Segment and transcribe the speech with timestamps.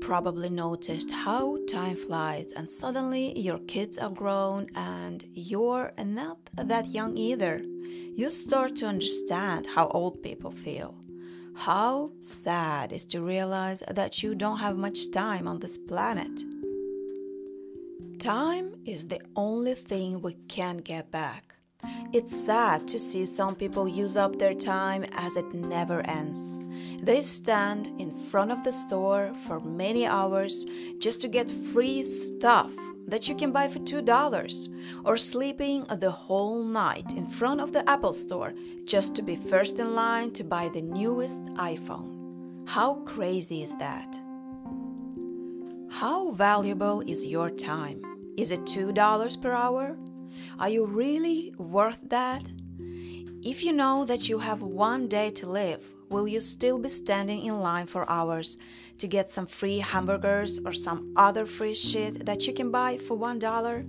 [0.00, 6.88] probably noticed how time flies, and suddenly your kids are grown and you're not that
[6.88, 7.60] young either.
[8.14, 10.94] You start to understand how old people feel.
[11.54, 16.42] How sad is to realize that you don't have much time on this planet.
[18.18, 21.56] Time is the only thing we can get back.
[22.12, 26.62] It's sad to see some people use up their time as it never ends.
[27.02, 30.66] They stand in front of the store for many hours
[30.98, 32.72] just to get free stuff
[33.06, 34.68] that you can buy for $2,
[35.04, 38.52] or sleeping the whole night in front of the Apple store
[38.84, 42.68] just to be first in line to buy the newest iPhone.
[42.68, 44.20] How crazy is that?
[45.88, 48.02] How valuable is your time?
[48.36, 49.96] Is it $2 per hour?
[50.58, 52.50] Are you really worth that?
[53.42, 57.42] If you know that you have one day to live, will you still be standing
[57.42, 58.58] in line for hours
[58.98, 63.16] to get some free hamburgers or some other free shit that you can buy for
[63.16, 63.88] $1?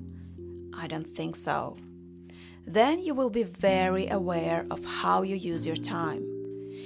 [0.73, 1.77] I don't think so.
[2.65, 6.23] Then you will be very aware of how you use your time.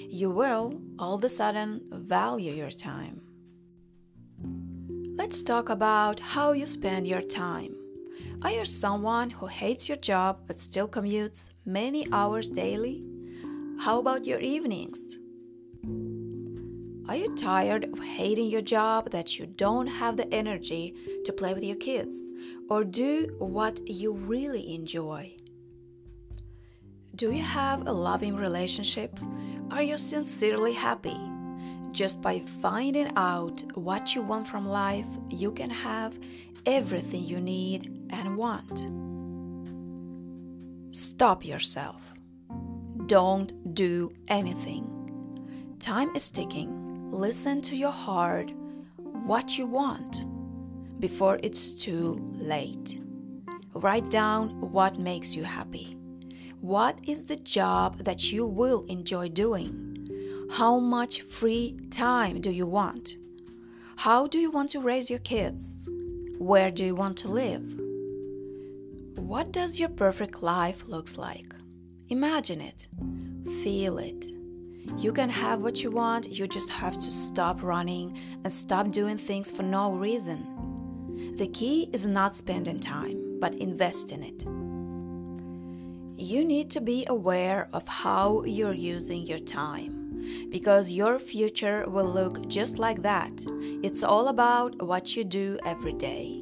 [0.09, 3.21] You will, all of a sudden, value your time.
[5.15, 7.75] Let's talk about how you spend your time.
[8.43, 13.03] Are you someone who hates your job but still commutes many hours daily?
[13.81, 15.17] How about your evenings?
[17.09, 20.93] Are you tired of hating your job that you don't have the energy
[21.25, 22.21] to play with your kids
[22.69, 25.35] or do what you really enjoy?
[27.15, 29.19] Do you have a loving relationship?
[29.71, 31.17] Are you sincerely happy?
[31.89, 36.19] Just by finding out what you want from life, you can have
[36.67, 38.85] everything you need and want.
[40.95, 42.10] Stop yourself.
[43.11, 44.87] Don't do anything.
[45.81, 48.53] Time is ticking listen to your heart,
[49.25, 50.23] what you want,
[50.97, 52.99] before it's too late.
[53.73, 55.97] Write down what makes you happy.
[56.61, 60.47] What is the job that you will enjoy doing?
[60.49, 63.17] How much free time do you want?
[63.97, 65.89] How do you want to raise your kids?
[66.37, 67.77] Where do you want to live?
[69.17, 71.53] What does your perfect life looks like?
[72.11, 72.89] Imagine it.
[73.63, 74.25] Feel it.
[74.97, 79.17] You can have what you want, you just have to stop running and stop doing
[79.17, 81.35] things for no reason.
[81.37, 84.43] The key is not spending time, but invest in it.
[86.21, 92.09] You need to be aware of how you're using your time because your future will
[92.09, 93.45] look just like that.
[93.83, 96.40] It's all about what you do every day.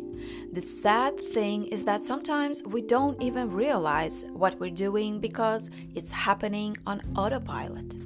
[0.52, 6.12] The sad thing is that sometimes we don't even realize what we're doing because it's
[6.12, 7.97] happening on autopilot.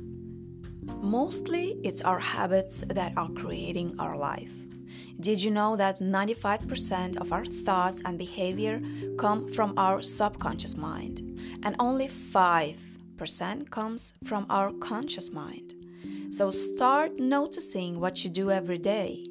[1.02, 4.52] Mostly, it's our habits that are creating our life.
[5.20, 8.82] Did you know that 95% of our thoughts and behavior
[9.18, 15.76] come from our subconscious mind, and only 5% comes from our conscious mind?
[16.32, 19.28] So start noticing what you do every day.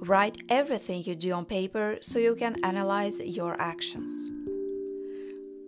[0.00, 4.30] Write everything you do on paper so you can analyze your actions.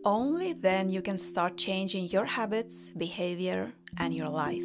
[0.04, 4.62] Only then you can start changing your habits, behavior, and your life.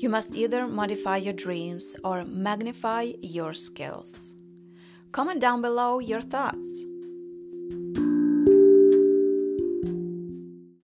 [0.00, 4.34] You must either modify your dreams or magnify your skills.
[5.12, 6.84] Comment down below your thoughts.